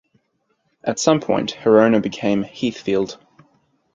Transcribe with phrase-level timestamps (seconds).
[0.83, 3.19] At some point her owner became Heathfield.